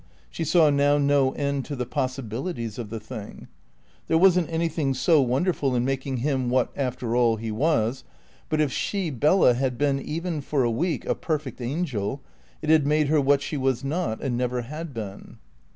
[0.31, 3.49] She saw now no end to the possibilities of the thing.
[4.07, 8.03] There wasn't anything so wonderful in making him what, after all, he was;
[8.49, 12.19] but if she, Bella, had been, even for a week, a perfect angel,
[12.63, 15.37] it had made her what she was not and never had been.